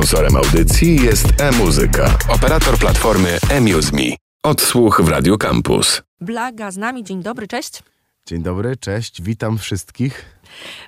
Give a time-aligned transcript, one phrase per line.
[0.00, 4.16] Sponsorem audycji jest e-muzyka, operator platformy eMuseMe.
[4.42, 6.02] Odsłuch w Radio Campus.
[6.20, 7.82] Blaga z nami, dzień dobry, cześć.
[8.26, 10.24] Dzień dobry, cześć, witam wszystkich.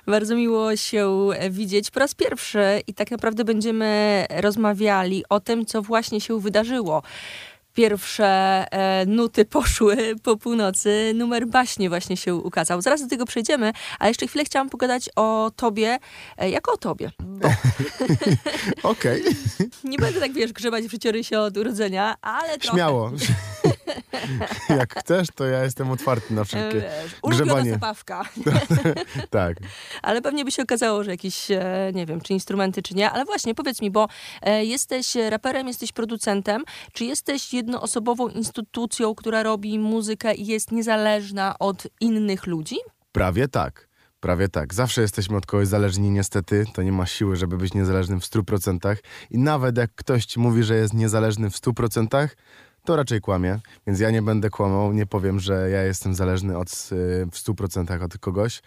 [0.07, 5.81] Bardzo miło się widzieć po raz pierwszy i tak naprawdę będziemy rozmawiali o tym, co
[5.81, 7.03] właśnie się wydarzyło
[7.73, 8.25] pierwsze
[8.71, 11.11] e, nuty poszły po północy.
[11.15, 12.81] Numer baśnie właśnie się ukazał.
[12.81, 15.99] Zaraz do tego przejdziemy, ale jeszcze chwilę chciałam pogadać o tobie,
[16.37, 17.11] e, jako o tobie.
[18.83, 19.21] Okej.
[19.21, 19.69] Okay.
[19.83, 22.77] Nie będę tak, wiesz, grzebać w życiorysie od urodzenia, ale trochę.
[22.77, 23.11] Śmiało.
[24.79, 27.71] Jak chcesz, to ja jestem otwarty na wszelkie wiesz, grzebanie.
[27.71, 28.23] zabawka.
[29.29, 29.57] tak.
[30.01, 33.11] Ale pewnie by się okazało, że jakieś, e, nie wiem, czy instrumenty, czy nie.
[33.11, 34.07] Ale właśnie, powiedz mi, bo
[34.41, 36.63] e, jesteś raperem, jesteś producentem.
[36.93, 42.75] Czy jesteś jednoosobową instytucją, która robi muzykę i jest niezależna od innych ludzi?
[43.11, 43.87] Prawie tak.
[44.23, 44.73] Prawie tak.
[44.73, 46.65] Zawsze jesteśmy od kogoś zależni, niestety.
[46.73, 48.95] To nie ma siły, żeby być niezależnym w 100%.
[49.31, 52.27] I nawet jak ktoś ci mówi, że jest niezależny w 100%,
[52.85, 53.59] to raczej kłamie.
[53.87, 58.03] Więc ja nie będę kłamał, nie powiem, że ja jestem zależny od, y, w 100%
[58.03, 58.61] od kogoś.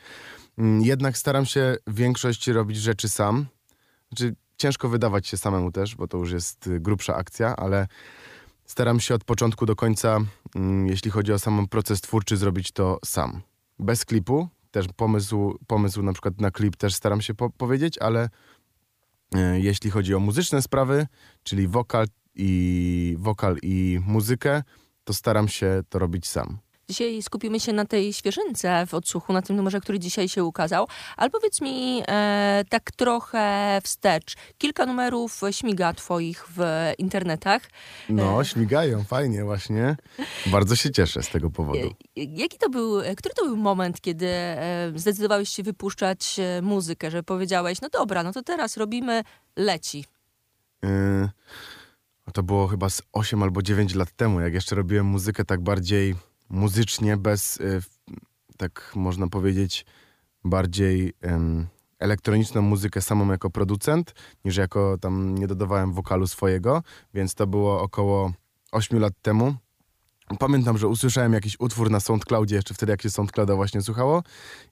[0.59, 3.47] Mm, jednak staram się większość robić rzeczy sam.
[4.09, 7.87] Znaczy, ciężko wydawać się samemu też, bo to już jest y, grubsza akcja, ale
[8.67, 10.19] Staram się od początku do końca,
[10.55, 13.43] mm, jeśli chodzi o sam proces twórczy, zrobić to sam.
[13.79, 18.29] Bez klipu, też pomysł, pomysł na przykład na klip też staram się po powiedzieć, ale
[19.35, 21.07] e, jeśli chodzi o muzyczne sprawy,
[21.43, 22.07] czyli wokal
[22.37, 24.63] i, wokal i muzykę,
[25.05, 26.59] to staram się to robić sam.
[26.89, 30.89] Dzisiaj skupimy się na tej świeżynce w odsłuchu, na tym numerze, który dzisiaj się ukazał.
[31.17, 34.35] Ale powiedz mi e, tak trochę wstecz.
[34.59, 36.61] Kilka numerów śmiga twoich w
[36.99, 37.63] internetach.
[38.09, 39.97] No, e, śmigają, fajnie właśnie.
[40.47, 41.89] Bardzo się cieszę z tego powodu.
[41.89, 47.11] E, jaki to był, który to był moment, kiedy e, zdecydowałeś się wypuszczać e, muzykę,
[47.11, 49.23] że powiedziałeś, no dobra, no to teraz robimy,
[49.57, 50.05] leci.
[50.85, 51.29] E,
[52.33, 56.15] to było chyba z 8 albo 9 lat temu, jak jeszcze robiłem muzykę tak bardziej
[56.49, 57.83] muzycznie, bez, y,
[58.57, 59.87] tak można powiedzieć,
[60.45, 61.13] bardziej
[61.99, 64.15] elektroniczną muzykę samą jako producent,
[64.45, 66.83] niż jako tam nie dodawałem wokalu swojego,
[67.15, 68.33] więc to było około
[68.73, 69.55] 8 lat temu.
[70.39, 74.23] Pamiętam, że usłyszałem jakiś utwór na SoundCloudzie, jeszcze wtedy jak się SoundClouda właśnie słuchało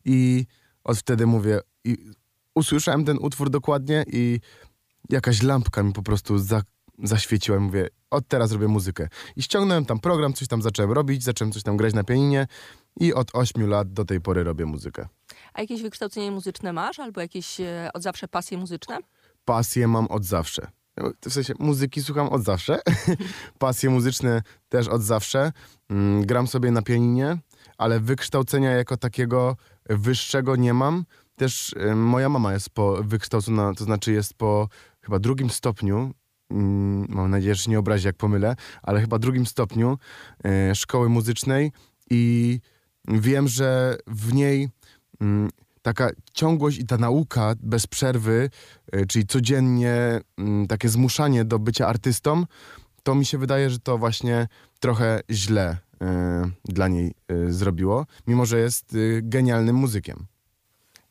[0.04, 0.46] i
[0.84, 1.98] od wtedy mówię, i
[2.54, 4.40] usłyszałem ten utwór dokładnie i
[5.10, 6.62] jakaś lampka mi po prostu za,
[7.02, 9.08] zaświeciła i mówię, od teraz robię muzykę.
[9.36, 12.46] I ściągnąłem tam program, coś tam zacząłem robić, zacząłem coś tam grać na pianinie
[13.00, 15.08] i od 8 lat do tej pory robię muzykę.
[15.54, 16.98] A jakieś wykształcenie muzyczne masz?
[16.98, 18.98] Albo jakieś e, od zawsze pasje muzyczne?
[19.44, 20.66] Pasje mam od zawsze.
[21.26, 22.80] W sensie muzyki słucham od zawsze.
[23.58, 25.52] pasje muzyczne też od zawsze.
[25.90, 27.38] Mm, gram sobie na pianinie,
[27.78, 29.56] ale wykształcenia jako takiego
[29.88, 31.04] wyższego nie mam.
[31.36, 34.68] Też y, moja mama jest po wykształcona, to znaczy jest po
[35.00, 36.14] chyba drugim stopniu
[37.08, 39.98] mam nadzieję, że się nie obrazi, jak pomylę, ale chyba drugim stopniu
[40.44, 41.72] e, szkoły muzycznej
[42.10, 42.60] i
[43.08, 44.68] wiem, że w niej
[45.20, 45.50] mm,
[45.82, 48.50] taka ciągłość i ta nauka bez przerwy,
[48.92, 52.44] e, czyli codziennie mm, takie zmuszanie do bycia artystą,
[53.02, 54.48] to mi się wydaje, że to właśnie
[54.80, 57.14] trochę źle e, dla niej
[57.48, 60.26] zrobiło, mimo że jest genialnym muzykiem.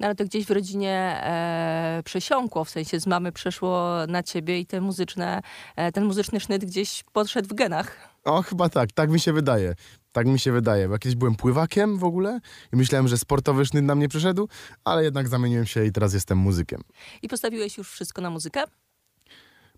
[0.03, 4.59] No ale to gdzieś w rodzinie e, przesiąkło, w sensie z mamy przeszło na ciebie
[4.59, 5.41] i te muzyczne,
[5.75, 7.97] e, ten muzyczny sznyt gdzieś podszedł w genach.
[8.23, 9.75] O, chyba tak, tak mi się wydaje.
[10.11, 12.39] Tak mi się wydaje, bo kiedyś byłem pływakiem w ogóle
[12.73, 14.47] i myślałem, że sportowy sznyt na mnie przeszedł,
[14.83, 16.81] ale jednak zamieniłem się i teraz jestem muzykiem.
[17.21, 18.63] I postawiłeś już wszystko na muzykę?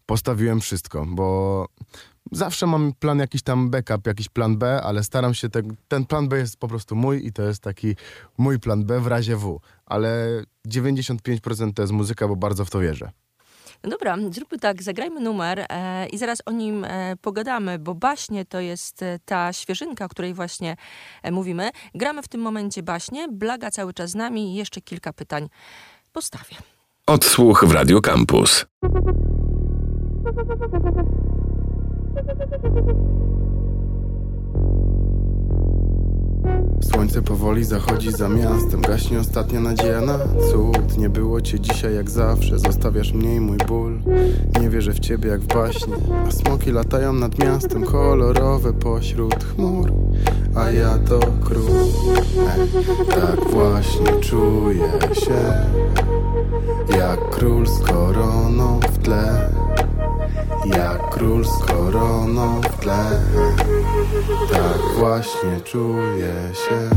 [0.06, 1.68] Postawiłem wszystko, bo
[2.32, 6.30] zawsze mam plan jakiś tam backup, jakiś plan B, ale staram się, ten, ten plan
[6.30, 7.96] B jest po prostu mój i to jest taki
[8.38, 12.80] mój plan B w razie W, ale 95% to jest muzyka, bo bardzo w to
[12.80, 13.12] wierzę.
[13.84, 18.46] No dobra, zróbmy tak, zagrajmy numer e, i zaraz o nim e, pogadamy, bo baśnie
[18.46, 20.76] to jest e, ta świeżynka, o której właśnie
[21.24, 21.70] e, mówimy.
[21.96, 25.50] Gramy w tym momencie baśnie, Blaga cały czas z nami i jeszcze kilka pytań
[26.14, 26.56] postawię.
[27.08, 28.66] Odsłuch w Radio Campus.
[36.82, 40.20] Słońce powoli zachodzi za miastem Gaśnie ostatnia nadzieja na
[40.52, 40.98] cud.
[40.98, 44.00] Nie było cię dzisiaj jak zawsze Zostawiasz mnie i mój ból.
[44.62, 45.94] Nie wierzę w ciebie jak w baśnie
[46.28, 49.94] A smoki latają nad miastem Kolorowe pośród chmur.
[50.56, 51.72] A ja to król.
[53.10, 55.54] Tak właśnie czuję się
[56.98, 59.50] Jak król z koroną w tle
[60.66, 63.22] jak król z koroną w tle.
[64.52, 66.90] Tak właśnie czuję się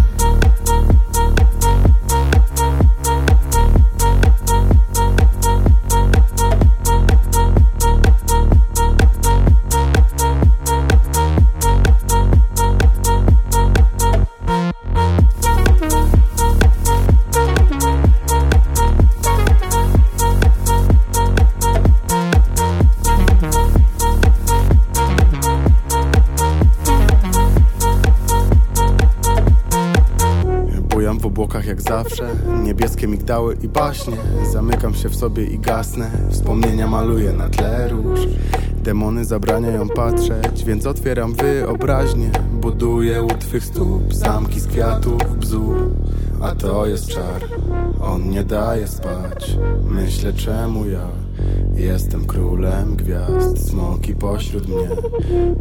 [33.62, 34.16] i baśnie.
[34.52, 36.10] Zamykam się w sobie i gasnę.
[36.30, 38.20] Wspomnienia maluję na tle róż.
[38.82, 42.30] Demony zabraniają patrzeć Więc otwieram wyobraźnię.
[42.52, 45.90] Buduję u twych stóp Zamki z kwiatów, bzdur
[46.40, 47.44] A to jest czar.
[48.00, 49.58] On nie daje spać.
[49.90, 51.08] Myślę czemu ja
[51.74, 54.88] Jestem królem gwiazd, smoki pośród mnie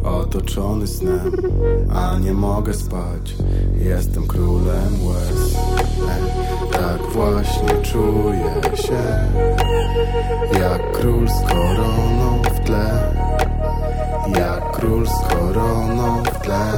[0.04, 1.32] Otoczony snem,
[1.90, 3.36] a nie mogę spać.
[3.78, 5.56] Jestem królem łez
[6.80, 9.02] Tak właśnie czuję się
[10.60, 13.12] Jak król z koroną w tle.
[14.38, 16.72] Jak król z koroną w tle.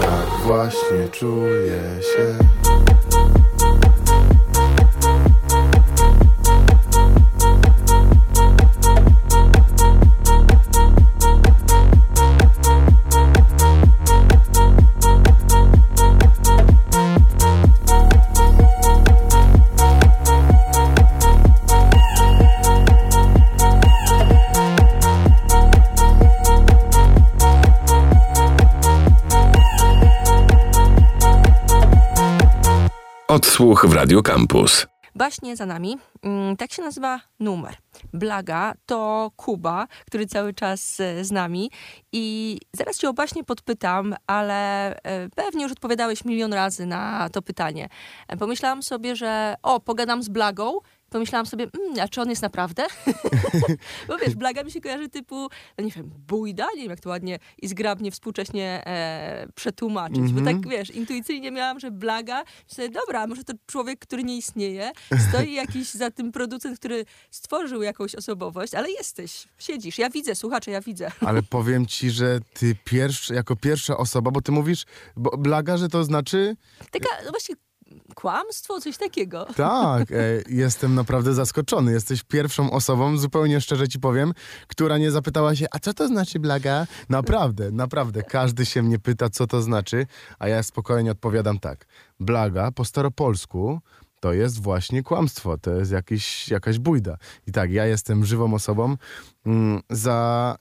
[0.00, 2.38] Tak właśnie czuję się
[33.34, 34.86] Odsłuch w Radio Campus.
[35.14, 35.98] Baśnie za nami.
[36.22, 37.74] Mm, Tak się nazywa numer.
[38.12, 41.70] Blaga to Kuba, który cały czas e, z nami.
[42.12, 47.42] I zaraz cię o baśnie podpytam, ale e, pewnie już odpowiadałeś milion razy na to
[47.42, 47.88] pytanie.
[48.28, 50.78] E, Pomyślałam sobie, że o, pogadam z Blagą.
[51.14, 52.86] Pomyślałam sobie, mm, a czy on jest naprawdę?
[54.08, 57.08] Bo wiesz, Blaga mi się kojarzy typu, no nie wiem, bójda, nie wiem jak to
[57.08, 60.32] ładnie i zgrabnie współcześnie e, przetłumaczyć.
[60.32, 64.92] Bo tak, wiesz, intuicyjnie miałam, że Blaga, sobie, dobra, może to człowiek, który nie istnieje,
[65.28, 70.70] stoi jakiś za tym producent, który stworzył jakąś osobowość, ale jesteś, siedzisz, ja widzę, słuchacze,
[70.70, 71.10] ja widzę.
[71.28, 74.84] Ale powiem ci, że ty pierwszy, jako pierwsza osoba, bo ty mówisz,
[75.16, 76.56] bo blaga, że to znaczy
[76.90, 77.54] Taka, no właśnie,
[78.14, 79.46] kłamstwo, coś takiego.
[79.56, 80.14] Tak, e,
[80.48, 81.92] jestem naprawdę zaskoczony.
[81.92, 84.32] Jesteś pierwszą osobą, zupełnie szczerze ci powiem,
[84.66, 86.86] która nie zapytała się, a co to znaczy blaga?
[87.08, 88.22] Naprawdę, naprawdę.
[88.22, 90.06] Każdy się mnie pyta, co to znaczy,
[90.38, 91.86] a ja spokojnie odpowiadam tak.
[92.20, 93.80] Blaga po staropolsku
[94.20, 97.16] to jest właśnie kłamstwo, to jest jakiś, jakaś bójda.
[97.46, 98.96] I tak, ja jestem żywą osobą.
[99.46, 100.56] Mm, za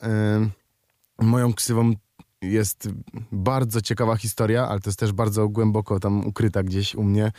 [1.19, 1.93] y, moją ksywą
[2.43, 2.89] jest
[3.31, 7.31] bardzo ciekawa historia, ale to jest też bardzo głęboko tam ukryta gdzieś u mnie,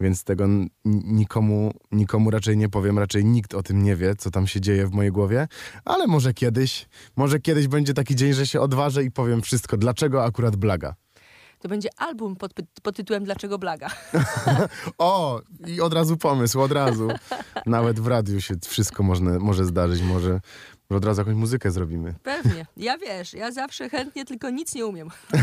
[0.00, 0.46] więc tego
[0.84, 4.86] nikomu, nikomu raczej nie powiem, raczej nikt o tym nie wie, co tam się dzieje
[4.86, 5.48] w mojej głowie,
[5.84, 10.24] ale może kiedyś, może kiedyś będzie taki dzień, że się odważę i powiem wszystko, dlaczego
[10.24, 10.94] akurat Blaga.
[11.64, 12.52] To będzie album pod,
[12.82, 13.88] pod tytułem Dlaczego Blaga?
[14.98, 17.08] O, i od razu pomysł, od razu.
[17.66, 20.40] Nawet w radiu się wszystko można, może zdarzyć, może,
[20.90, 22.14] może od razu jakąś muzykę zrobimy.
[22.22, 22.66] Pewnie.
[22.76, 25.08] Ja wiesz, ja zawsze chętnie, tylko nic nie umiem.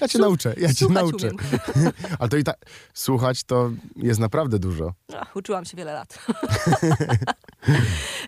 [0.00, 1.26] Ja cię Słuch- nauczę, ja cię słuchać nauczę.
[1.30, 1.38] umiem.
[2.18, 2.56] Ale to i tak,
[2.94, 4.92] słuchać to jest naprawdę dużo.
[5.18, 6.18] Ach, uczyłam się wiele lat.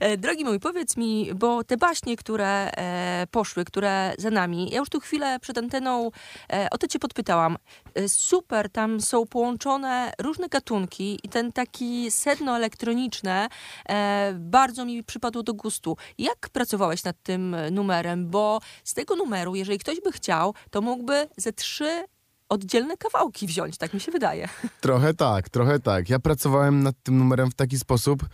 [0.00, 4.78] E, Drogi mój, powiedz mi, bo te baśnie, które e, poszły, które za nami, ja
[4.78, 6.10] już tu chwilę przed anteną
[6.52, 7.56] e, o to cię podpytałam.
[7.94, 13.48] E, super, tam są połączone różne gatunki i ten taki sedno elektroniczne
[13.88, 15.96] e, bardzo mi przypadło do gustu.
[16.18, 18.30] Jak pracowałeś nad tym numerem?
[18.30, 22.04] Bo z tego numeru, jeżeli ktoś by chciał, to mógłby ze trzy
[22.48, 24.48] oddzielne kawałki wziąć, tak mi się wydaje.
[24.80, 26.10] Trochę tak, trochę tak.
[26.10, 28.26] Ja pracowałem nad tym numerem w taki sposób.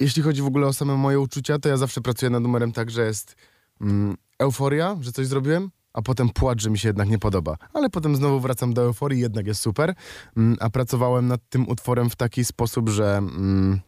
[0.00, 2.90] Jeśli chodzi w ogóle o same moje uczucia, to ja zawsze pracuję nad numerem tak,
[2.90, 3.36] że jest
[3.80, 7.56] mm, euforia, że coś zrobiłem, a potem płacz, że mi się jednak nie podoba.
[7.72, 9.94] Ale potem znowu wracam do euforii, jednak jest super.
[10.36, 13.80] Mm, a pracowałem nad tym utworem w taki sposób, że mm,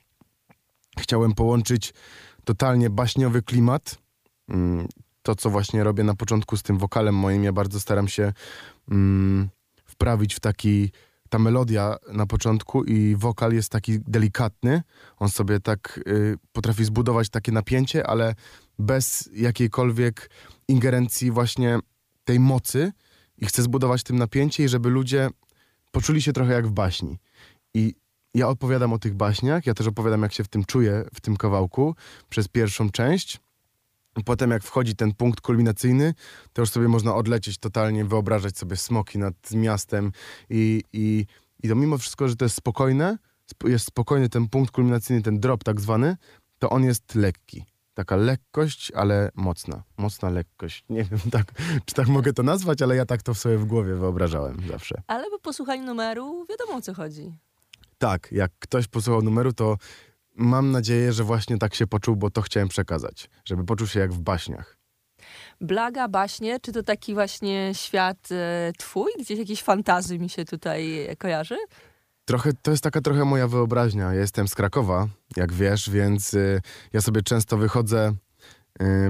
[0.98, 1.92] chciałem połączyć
[2.44, 3.98] totalnie baśniowy klimat.
[4.48, 4.88] Mm,
[5.22, 8.32] to, co właśnie robię na początku z tym wokalem moim, ja bardzo staram się
[8.90, 9.48] mm,
[9.84, 10.92] wprawić w taki
[11.28, 14.82] ta melodia na początku i wokal jest taki delikatny.
[15.18, 18.34] On sobie tak y, potrafi zbudować takie napięcie, ale
[18.78, 20.30] bez jakiejkolwiek
[20.68, 21.78] ingerencji właśnie
[22.24, 22.92] tej mocy
[23.38, 25.30] i chce zbudować tym napięcie i żeby ludzie
[25.90, 27.18] poczuli się trochę jak w baśni.
[27.74, 27.94] I
[28.34, 31.36] ja opowiadam o tych baśniach, ja też opowiadam jak się w tym czuję, w tym
[31.36, 31.94] kawałku
[32.28, 33.40] przez pierwszą część.
[34.24, 36.14] Potem jak wchodzi ten punkt kulminacyjny,
[36.52, 40.12] to już sobie można odlecieć totalnie, wyobrażać sobie smoki nad miastem
[40.50, 41.26] i, i,
[41.62, 43.18] i to mimo wszystko, że to jest spokojne,
[43.52, 46.16] sp- jest spokojny ten punkt kulminacyjny, ten drop tak zwany,
[46.58, 47.64] to on jest lekki.
[47.94, 49.82] Taka lekkość, ale mocna.
[49.96, 50.84] Mocna lekkość.
[50.90, 51.52] Nie wiem, tak,
[51.84, 55.02] czy tak mogę to nazwać, ale ja tak to sobie w głowie wyobrażałem zawsze.
[55.06, 57.38] Ale po posłuchaniu numeru wiadomo o co chodzi.
[58.02, 59.76] Tak, jak ktoś posłuchał numeru, to
[60.34, 63.30] mam nadzieję, że właśnie tak się poczuł, bo to chciałem przekazać.
[63.44, 64.78] Żeby poczuł się jak w baśniach.
[65.60, 69.12] Blaga, baśnie, czy to taki właśnie świat e, twój?
[69.20, 71.56] Gdzieś jakieś fantazy mi się tutaj kojarzy?
[72.24, 74.04] Trochę, to jest taka trochę moja wyobraźnia.
[74.14, 76.60] Ja jestem z Krakowa, jak wiesz, więc y,
[76.92, 78.12] ja sobie często wychodzę,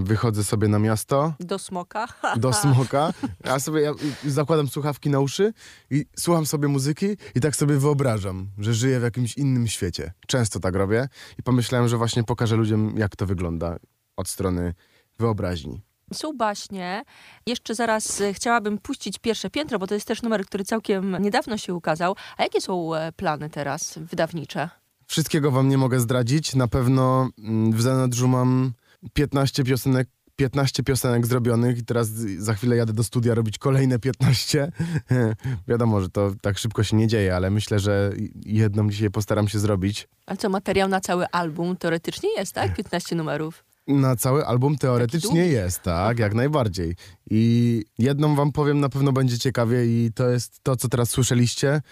[0.01, 2.09] wychodzę sobie na miasto, Do smoka?
[2.37, 3.13] do smoka,
[3.45, 3.91] a sobie ja
[4.25, 5.53] y, zakładam słuchawki na uszy
[5.91, 10.13] i słucham sobie muzyki i tak sobie wyobrażam, że żyję w jakimś innym świecie.
[10.27, 13.77] Często tak robię i pomyślałem, że właśnie pokażę ludziom, jak to wygląda
[14.17, 14.75] od strony
[15.19, 15.83] wyobraźni.
[16.13, 17.03] Są baśnie.
[17.47, 21.59] Jeszcze zaraz e, chciałabym puścić pierwsze piętro, bo to jest też numer, który całkiem niedawno
[21.59, 22.17] się ukazał.
[22.37, 24.71] A jakie są e, plany teraz wydawnicze?
[25.07, 26.55] Wszystkiego wam nie mogę zdradzić.
[26.55, 28.73] Na pewno mm, w zanadrzu mam
[29.13, 34.73] 15 piosenek, 15 piosenek zrobionych i teraz za chwilę jadę do studia robić kolejne 15.
[35.69, 38.13] Wiadomo, że to tak szybko się nie dzieje, ale myślę, że
[38.47, 40.09] jedną dzisiaj postaram się zrobić.
[40.27, 42.75] A co, materiał na cały album teoretycznie jest, tak?
[42.75, 43.65] 15 numerów.
[43.87, 46.97] Na cały album teoretycznie jest, tak, jak najbardziej.
[47.31, 51.83] I jedną wam powiem, na pewno będzie ciekawie i to jest to, co teraz słyszeliście.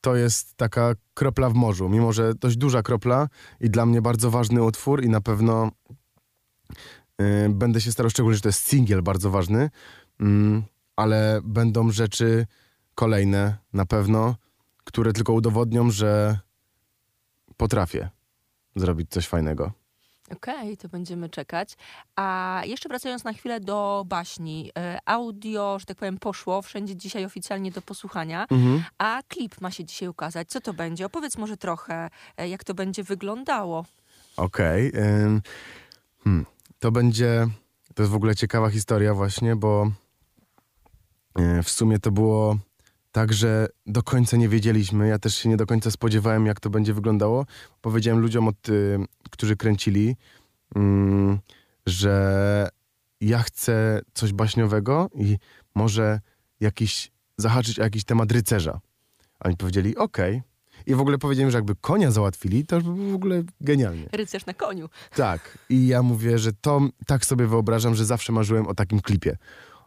[0.00, 3.28] To jest taka kropla w morzu, mimo że dość duża kropla
[3.60, 5.70] i dla mnie bardzo ważny utwór i na pewno
[7.48, 9.70] będę się starał, szczególnie, że to jest singiel bardzo ważny,
[10.20, 10.62] mm,
[10.96, 12.46] ale będą rzeczy
[12.94, 14.36] kolejne na pewno,
[14.84, 16.38] które tylko udowodnią, że
[17.56, 18.10] potrafię
[18.76, 19.72] zrobić coś fajnego.
[20.32, 21.76] Okej, to będziemy czekać.
[22.16, 24.70] A jeszcze wracając na chwilę do baśni.
[24.78, 28.84] E, Audio, że tak powiem, poszło wszędzie dzisiaj oficjalnie do posłuchania, Mhm.
[28.98, 30.48] a klip ma się dzisiaj ukazać.
[30.48, 31.06] Co to będzie?
[31.06, 33.84] Opowiedz może trochę, e, jak to będzie wyglądało.
[34.36, 34.92] Okej.
[34.96, 35.42] ym,
[36.24, 36.46] hmm,
[36.82, 37.48] to będzie.
[37.94, 39.90] To jest w ogóle ciekawa historia, właśnie, bo
[41.34, 42.58] e, w sumie to było
[43.12, 45.08] tak, że do końca nie wiedzieliśmy.
[45.08, 47.46] Ja też się nie do końca spodziewałem, jak to będzie wyglądało.
[47.80, 48.98] Powiedziałem ludziom, od, y,
[49.30, 50.16] którzy kręcili,
[50.74, 51.38] mm,
[51.86, 52.68] że
[53.20, 55.38] ja chcę coś baśniowego i
[55.74, 56.20] może
[56.60, 58.80] jakiś zahaczyć o jakiś temat rycerza.
[59.40, 60.42] A oni powiedzieli, okej.
[60.86, 64.08] I w ogóle powiedziałem, że jakby konia załatwili, to już by w ogóle genialnie.
[64.12, 64.88] Rycerz na koniu.
[65.14, 65.58] Tak.
[65.68, 69.36] I ja mówię, że to tak sobie wyobrażam, że zawsze marzyłem o takim klipie.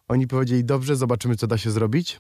[0.08, 2.20] Oni powiedzieli, dobrze, zobaczymy, co da się zrobić.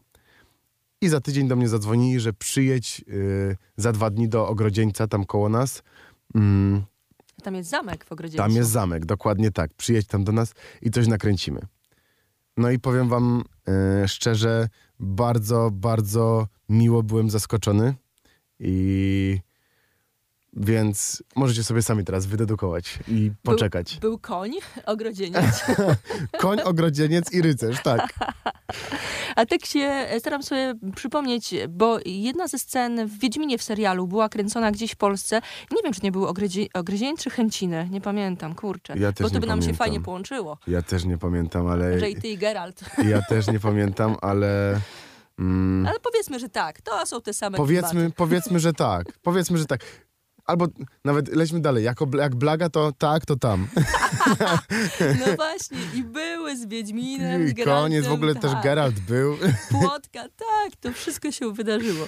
[1.01, 5.25] I za tydzień do mnie zadzwonili, że przyjedź y, za dwa dni do Ogrodzieńca, tam
[5.25, 5.83] koło nas.
[6.35, 6.83] Mm,
[7.43, 8.37] Tam jest zamek w ogrodzie.
[8.37, 9.73] tam jest zamek, dokładnie tak.
[9.73, 11.61] Przyjedź tam do nas i coś nakręcimy.
[12.57, 13.43] No i powiem wam
[14.03, 17.93] y, szczerze, bardzo, bardzo miło byłem zaskoczony.
[18.59, 19.39] I
[20.57, 23.97] więc możecie sobie sami teraz wydedukować i poczekać.
[24.01, 24.51] Był koń,
[24.85, 25.65] ogrodzieniec.
[26.39, 28.13] Koń, ogrodzieniec i rycerz, tak.
[29.35, 34.07] A tak się e, staram sobie przypomnieć, bo jedna ze scen w Wiedźminie w serialu
[34.07, 35.41] była kręcona gdzieś w Polsce.
[35.71, 37.87] Nie wiem, czy nie był ogryzie- Ogryzień czy Chęciny.
[37.91, 38.93] Nie pamiętam, kurczę.
[38.99, 39.85] Ja też bo to by nam się pamiętam.
[39.85, 40.57] fajnie połączyło.
[40.67, 41.99] Ja też nie pamiętam, ale...
[41.99, 42.81] Że i ty i Geralt.
[43.09, 44.79] Ja też nie pamiętam, ale...
[45.39, 46.81] Mm, Ale powiedzmy, że tak.
[46.81, 48.15] To są te same powiedzmy, klimaty.
[48.15, 49.19] powiedzmy, że tak.
[49.21, 49.81] Powiedzmy, że tak.
[50.45, 50.67] Albo
[51.05, 51.83] nawet lećmy dalej.
[51.83, 53.67] Jako, jak blaga, to tak, to tam.
[55.19, 55.77] No właśnie.
[55.93, 57.83] I były z Wiedźminem, z I Geraltem.
[57.83, 58.41] koniec, w ogóle tak.
[58.41, 59.37] też Geralt był.
[59.71, 62.07] Płotka, tak, to wszystko się wydarzyło.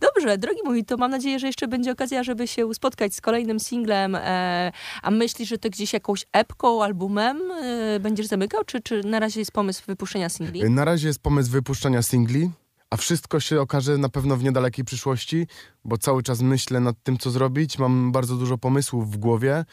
[0.00, 3.60] Dobrze, drogi mój, to mam nadzieję, że jeszcze będzie okazja, żeby się spotkać z kolejnym
[3.60, 4.14] singlem.
[4.14, 9.20] E, a myślisz, że to gdzieś jakąś epką, albumem e, będziesz zamykał, czy, czy na
[9.20, 10.70] razie jest pomysł wypuszczenia singli?
[10.70, 12.50] Na razie jest pomysł wypuszczania singli,
[12.94, 15.46] a wszystko się okaże na pewno w niedalekiej przyszłości,
[15.84, 17.78] bo cały czas myślę nad tym, co zrobić.
[17.78, 19.64] Mam bardzo dużo pomysłów w głowie,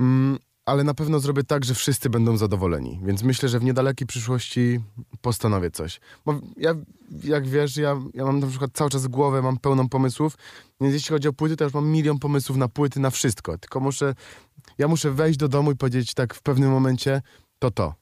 [0.00, 3.00] mm, ale na pewno zrobię tak, że wszyscy będą zadowoleni.
[3.04, 4.80] Więc myślę, że w niedalekiej przyszłości
[5.20, 6.00] postanowię coś.
[6.24, 6.74] Bo ja,
[7.24, 10.38] jak wiesz, ja, ja mam na przykład cały czas głowę, mam pełną pomysłów,
[10.80, 13.58] więc jeśli chodzi o płyty, to już mam milion pomysłów na płyty, na wszystko.
[13.58, 14.14] Tylko muszę,
[14.78, 17.22] ja muszę wejść do domu i powiedzieć tak w pewnym momencie,
[17.58, 17.94] to to.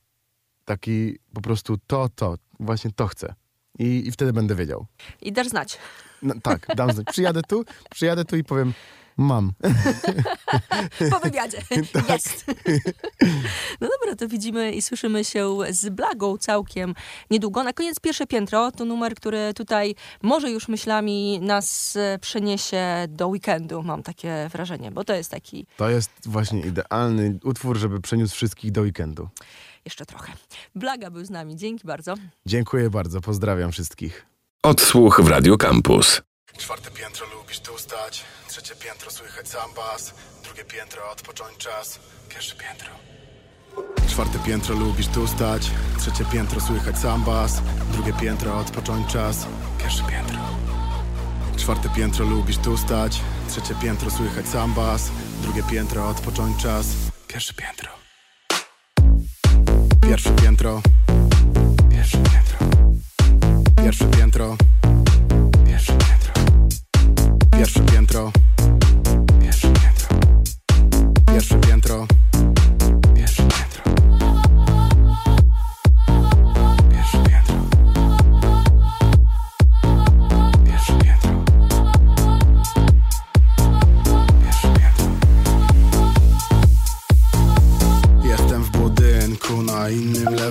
[0.65, 3.35] Taki po prostu to, to, właśnie to chcę.
[3.81, 4.87] I, i wtedy będę wiedział.
[5.23, 5.79] I dasz znać.
[6.23, 7.07] No, tak, dam znać.
[7.11, 8.73] Przyjadę tu, przyjadę tu i powiem,
[9.17, 9.53] mam.
[11.11, 11.59] Po wywiadzie.
[11.93, 12.09] Tak.
[12.09, 12.45] Jest.
[13.81, 16.95] No dobra, to widzimy i słyszymy się z Blagą całkiem
[17.31, 17.63] niedługo.
[17.65, 23.29] Na koniec pierwsze piętro to numer, który tutaj może już myślami nas e, przeniesie do
[23.29, 28.35] weekendu, mam takie wrażenie, bo to jest taki To jest właśnie idealny utwór, żeby przeniósł
[28.35, 29.29] wszystkich do weekendu.
[29.85, 30.33] jeszcze trochę.
[30.75, 32.15] Blaga był z nami, dzięki bardzo.
[32.47, 34.27] Dziękuję bardzo, pozdrawiam wszystkich.
[34.63, 36.23] Odsłuch w Radio Campus.
[36.59, 40.15] Czwarte piętro lubisz tu stać, trzecie piętro słychać sam bas,
[40.45, 42.89] drugie piętro odpocząć czas, pierwsze piętro.
[44.09, 49.47] Czwarte piętro lubisz tu stać, trzecie piętro słychać sam bas, drugie piętro odpocząć czas,
[49.79, 50.39] pierwsze piętro.
[51.57, 55.11] Czwarte piętro lubisz tu stać, trzecie piętro słychać sam bas,
[55.43, 56.87] drugie piętro odpocząć czas,
[57.29, 57.91] pierwsze piętro.
[60.03, 60.83] Pierwsze piętro.
[61.91, 62.59] Pierwsze piętro.
[63.85, 64.57] Pierwsze piętro
[68.11, 68.50] dentro.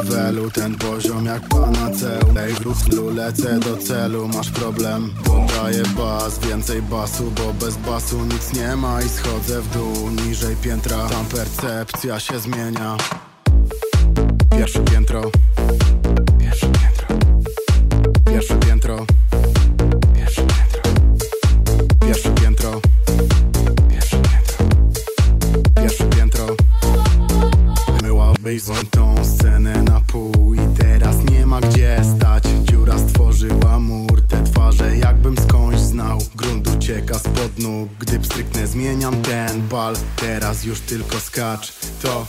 [0.09, 5.13] Levelu Ten poziom jak panaceum Ej w ruchu lecę do celu Masz problem?
[5.23, 10.55] Podaję bas Więcej basu, bo bez basu nic nie ma I schodzę w dół, niżej
[10.55, 11.09] piętra.
[11.09, 12.97] Tam percepcja się zmienia.
[14.51, 15.31] Pierwsze piętro
[40.15, 41.73] Teraz już tylko skacz.
[42.01, 42.25] To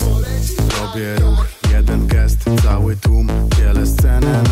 [0.81, 4.50] robię ruch Jeden gest, cały tłum Dzielę scenę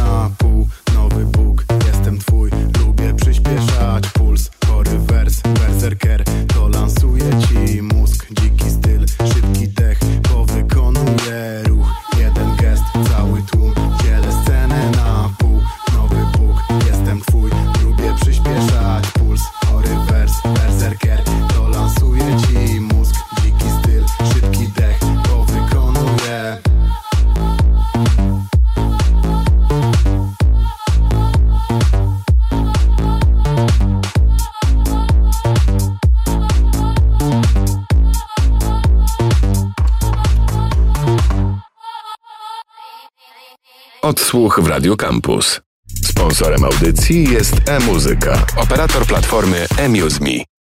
[44.18, 45.60] Odsłuch w Radio Campus.
[46.04, 50.48] Sponsorem audycji jest e-muzyka, operator platformy eMuseMe.